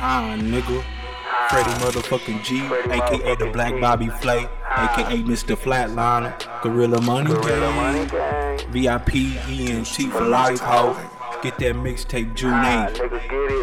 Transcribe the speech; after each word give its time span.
Huh, 0.00 0.34
nigga. 0.38 0.82
Freddie 1.50 1.70
motherfucking 1.84 2.42
G, 2.42 2.60
aka 2.90 3.36
the 3.36 3.50
Black 3.52 3.78
Bobby 3.82 4.08
Flay, 4.08 4.48
aka 4.64 5.18
Mr. 5.18 5.54
Flatliner, 5.54 6.32
Gorilla 6.62 7.02
Money 7.02 7.34
Gang, 7.42 8.08
VIP 8.70 9.36
ENT 9.46 10.10
for 10.10 10.24
life, 10.24 10.60
ho. 10.60 10.96
Get 11.42 11.58
that 11.58 11.74
mixtape 11.74 12.34
June 12.34 12.52
8th. 12.52 12.96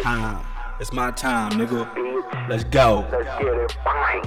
Huh, 0.04 0.40
it's 0.78 0.92
my 0.92 1.10
time, 1.10 1.52
nigga. 1.52 1.88
Let's 2.48 2.62
go. 2.62 3.04
Let's 3.10 3.24
get 3.24 3.54
it 3.54 3.76
bang. 3.84 4.22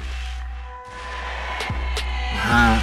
Huh. 2.43 2.79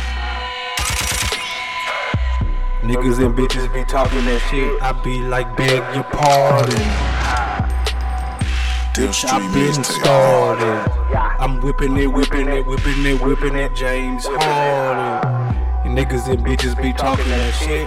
Niggas 2.81 3.19
and 3.23 3.37
bitches 3.37 3.71
be 3.75 3.85
talking 3.85 4.25
that 4.25 4.41
shit. 4.49 4.83
I 4.83 4.93
be 5.03 5.21
like, 5.21 5.55
beg 5.55 5.83
your 5.95 6.05
pardon. 6.05 7.08
Bitch, 8.99 9.25
I 9.27 9.39
been 9.55 9.85
started. 9.85 10.91
I'm 11.39 11.61
whipping 11.61 11.97
it, 11.99 12.09
whipping 12.09 12.49
it, 12.49 12.67
whipping 12.67 13.07
it, 13.07 13.23
whipping 13.23 13.55
it, 13.55 13.73
James 13.73 14.27
Harden. 14.27 15.55
And 15.85 15.97
niggas 15.97 16.29
and 16.29 16.45
bitches 16.45 16.77
be 16.83 16.93
talking 16.93 17.29
that 17.29 17.55
shit. 17.55 17.87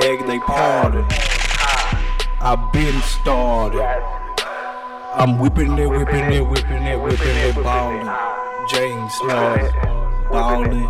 Beg 0.00 0.24
they 0.28 0.38
pardon. 0.38 1.04
I 2.40 2.54
been 2.72 3.02
started. 3.02 3.82
I'm 5.12 5.40
whipping 5.40 5.76
it, 5.76 5.90
whipping 5.90 6.32
it, 6.32 6.46
whipping 6.46 6.84
it, 6.84 7.00
whipping 7.00 7.36
it, 7.38 7.56
ballin'. 7.56 8.06
James 8.68 9.12
Harden. 9.14 9.72
Ballin'. 10.30 10.88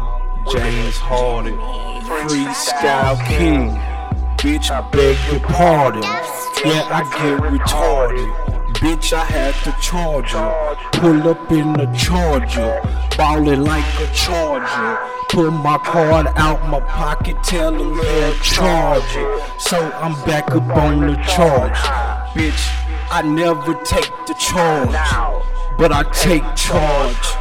James 0.53 0.99
Harden. 0.99 1.57
Freestyle 2.05 3.17
King. 3.27 3.71
Bitch, 4.37 4.71
I 4.71 4.83
beg 4.91 5.17
your 5.31 5.41
pardon. 5.41 6.03
Yeah, 6.03 6.87
I 6.93 7.03
get 7.17 7.41
retarded. 7.41 8.52
Bitch, 8.83 9.13
I 9.13 9.25
had 9.25 9.55
to 9.63 9.81
charge 9.81 10.33
her. 10.33 10.75
Pull 10.95 11.29
up 11.29 11.53
in 11.53 11.73
the 11.73 11.87
charger. 11.97 12.81
Ballin' 13.17 13.63
like 13.63 13.85
a 14.01 14.13
charger. 14.13 14.99
Pull 15.29 15.53
my 15.53 15.79
card 15.79 16.27
out 16.35 16.69
my 16.69 16.81
pocket, 16.81 17.37
tell 17.45 17.71
them 17.71 17.97
they'll 17.97 18.35
charge 18.41 19.05
it. 19.15 19.61
So 19.61 19.79
I'm 19.79 20.15
back 20.27 20.51
up 20.51 20.69
on 20.77 21.07
the 21.07 21.15
charge. 21.23 21.79
Bitch, 22.35 22.63
I 23.09 23.23
never 23.23 23.75
take 23.85 24.11
the 24.27 24.35
charge. 24.35 24.91
But 25.79 25.93
I 25.93 26.03
take 26.11 26.43
charge. 26.57 27.37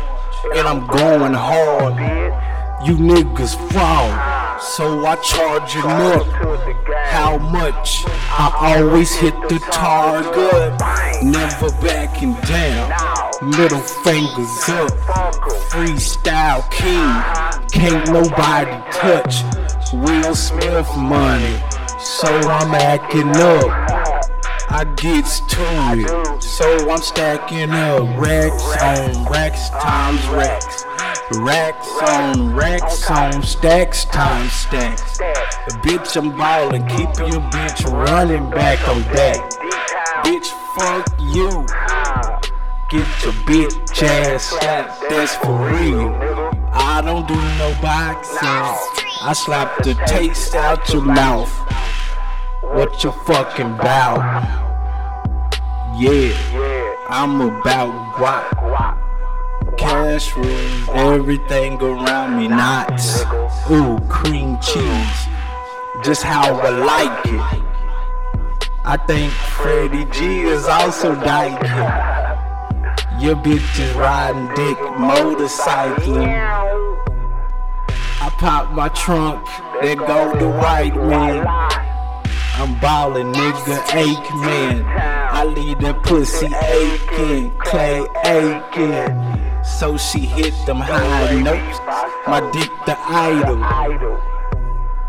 And 0.56 0.68
I'm 0.68 0.86
going 0.86 1.34
hard. 1.34 1.96
You 2.86 2.98
niggas 2.98 3.56
fraud. 3.72 4.41
So 4.62 5.06
I 5.06 5.16
charge 5.18 5.76
it 5.76 5.86
up. 5.86 6.28
How 7.06 7.38
much? 7.40 8.06
I 8.08 8.78
always 8.78 9.14
hit 9.14 9.34
the 9.50 9.58
target. 9.72 10.80
Never 11.24 11.70
backing 11.82 12.36
down. 12.46 12.92
Middle 13.42 13.80
fingers 13.80 14.70
up. 14.70 14.92
Freestyle 15.70 16.70
king. 16.70 17.10
Can't 17.72 18.08
nobody 18.08 18.72
touch. 18.92 19.44
Will 19.94 20.36
Smith 20.36 20.88
money. 20.96 21.60
So 22.00 22.28
I'm 22.28 22.74
acting 22.76 23.30
up. 23.30 24.12
I 24.70 24.86
gets 24.96 25.42
to 25.42 25.62
it. 25.98 26.42
So 26.42 26.90
I'm 26.90 27.02
stacking 27.02 27.72
up 27.72 28.18
racks 28.18 28.64
on 28.82 29.26
racks 29.26 29.70
times 29.70 30.26
racks. 30.30 30.81
Racks 31.40 31.88
on 32.10 32.54
racks 32.54 33.10
on 33.10 33.42
stacks 33.42 34.06
time 34.06 34.50
stacks. 34.50 35.18
Bitch, 35.82 36.18
I'm 36.18 36.36
ballin', 36.38 36.86
keep 36.88 37.08
your 37.20 37.42
bitch 37.52 37.86
running 37.90 38.50
back 38.50 38.86
on 38.90 39.02
that. 39.14 39.40
Bitch, 40.26 40.48
fuck 40.76 41.08
you. 41.20 41.66
Get 42.90 43.08
your 43.24 43.34
bitch 43.46 44.04
ass 44.04 44.44
slapped, 44.44 45.02
that's 45.10 45.36
for 45.36 45.70
real. 45.70 46.10
I 46.74 47.02
don't 47.04 47.28
do 47.28 47.36
no 47.36 47.74
boxing. 47.82 48.38
I 49.24 49.34
slap 49.34 49.84
the 49.84 49.94
taste 50.08 50.56
out 50.56 50.90
your 50.92 51.02
mouth. 51.02 51.52
What 52.62 53.04
you 53.04 53.12
fucking 53.12 53.78
bout? 53.78 54.20
Yeah, 55.98 56.34
I'm 57.10 57.40
about 57.40 58.16
guap. 58.16 59.01
Cash 59.78 60.36
rules 60.36 60.90
everything 60.90 61.82
around 61.82 62.38
me, 62.38 62.48
knots. 62.48 63.24
Ooh, 63.70 64.00
cream 64.10 64.58
cheese. 64.62 65.28
Just 66.04 66.24
how 66.24 66.60
I 66.60 66.70
like 66.70 67.26
it. 67.26 67.64
I 68.84 68.98
think 69.08 69.32
Freddie 69.32 70.06
G 70.12 70.42
is 70.42 70.66
also 70.66 71.16
dyking. 71.16 73.22
Your 73.22 73.36
bitch 73.36 73.80
is 73.80 73.94
riding 73.94 74.48
dick, 74.56 74.78
motorcycling. 74.98 76.28
I 78.20 78.30
pop 78.38 78.72
my 78.72 78.90
trunk, 78.90 79.48
there 79.82 79.96
go 79.96 80.36
the 80.38 80.50
white 80.50 80.96
man. 80.96 81.46
I'm 82.56 82.78
ballin', 82.80 83.32
nigga, 83.32 83.96
ache 83.96 84.36
man. 84.36 84.84
I 85.32 85.46
leave 85.46 85.80
that 85.80 86.04
pussy 86.04 86.48
aching, 86.48 87.52
clay 87.60 88.06
aching. 88.26 89.51
So 89.64 89.98
she 89.98 90.20
hit 90.20 90.54
them 90.66 90.78
high 90.78 91.42
notes. 91.42 91.80
My 92.28 92.40
dick 92.52 92.72
the 92.86 92.98
idol. 93.00 93.58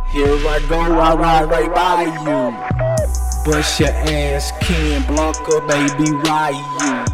Here 0.08 0.36
I 0.48 0.64
go, 0.68 0.80
I 0.80 1.14
ride 1.14 1.50
right 1.50 1.74
by 1.74 2.02
you. 2.04 3.50
Bust 3.50 3.80
your 3.80 3.88
ass, 3.90 4.52
Ken 4.60 5.02
Blanca, 5.06 5.60
baby, 5.66 6.12
why 6.24 6.50
you? 6.50 7.12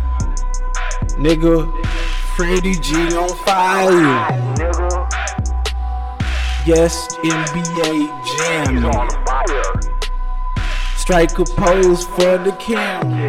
Nigga, 1.17 1.87
Freddie 2.37 2.75
G 2.75 2.95
on 3.17 3.29
fire. 3.45 3.89
Nigga 4.57 5.29
Yes, 6.69 7.09
NBA 7.25 7.95
jamming. 8.37 8.93
Strike 10.99 11.39
a 11.39 11.45
pose 11.45 12.05
for 12.05 12.37
the 12.37 12.53
camera. 12.61 13.27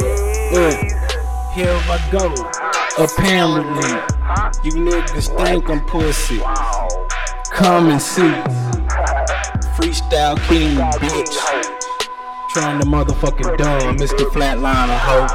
Uh, 0.52 0.99
here 1.60 1.82
I 1.92 2.00
go. 2.10 2.32
Apparently, 3.04 3.92
you 4.64 4.72
niggas 4.80 5.28
think 5.44 5.70
I'm 5.70 5.84
pussy. 5.86 6.40
Come 7.52 7.90
and 7.90 8.02
see. 8.02 8.32
Freestyle 9.76 10.40
King, 10.48 10.78
bitch. 11.04 11.36
Trying 12.52 12.80
to 12.80 12.88
motherfucking 12.88 13.58
dumb, 13.58 13.98
Mr. 13.98 14.24
Flatliner, 14.32 15.00
hoe. 15.04 15.28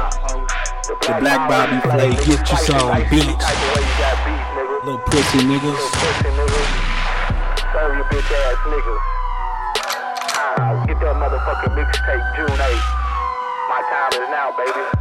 The 1.05 1.13
Black 1.19 1.47
Bobby 1.47 1.79
Flay, 1.91 2.09
get 2.25 2.41
you 2.49 2.57
some 2.57 2.89
beats. 3.09 3.45
Little 4.81 4.97
pussy 5.05 5.45
niggas. 5.45 5.83
Your 7.75 8.05
bitch 8.09 8.31
ass 8.33 8.57
niggas. 8.65 9.03
Ah, 10.57 10.83
get 10.87 10.99
that 11.01 11.15
motherfucking 11.21 11.73
mixtape 11.77 12.35
June 12.35 12.57
8th. 12.57 13.05
My 13.69 13.81
time 13.89 14.23
is 14.23 14.29
now, 14.29 14.55
baby. 14.57 14.95